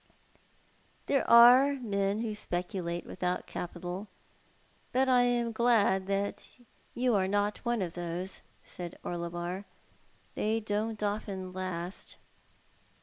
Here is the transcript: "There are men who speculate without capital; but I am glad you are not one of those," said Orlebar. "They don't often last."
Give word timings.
"There 1.05 1.29
are 1.29 1.73
men 1.75 2.21
who 2.21 2.33
speculate 2.33 3.05
without 3.05 3.45
capital; 3.45 4.07
but 4.91 5.07
I 5.07 5.21
am 5.21 5.51
glad 5.51 6.09
you 6.95 7.13
are 7.13 7.27
not 7.27 7.59
one 7.59 7.83
of 7.83 7.93
those," 7.93 8.41
said 8.65 8.97
Orlebar. 9.05 9.65
"They 10.33 10.59
don't 10.59 11.03
often 11.03 11.53
last." 11.53 12.17